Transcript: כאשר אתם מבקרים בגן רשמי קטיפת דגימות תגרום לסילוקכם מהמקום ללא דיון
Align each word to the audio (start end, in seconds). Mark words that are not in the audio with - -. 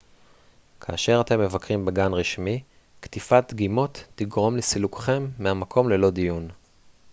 כאשר 0.79 1.21
אתם 1.25 1.39
מבקרים 1.39 1.85
בגן 1.85 2.13
רשמי 2.13 2.63
קטיפת 2.99 3.43
דגימות 3.53 4.03
תגרום 4.15 4.57
לסילוקכם 4.57 5.27
מהמקום 5.39 5.89
ללא 5.89 6.09
דיון 6.09 6.47